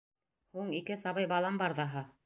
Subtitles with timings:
[0.57, 2.09] —Һуң ике сабый балам бар ҙаһа.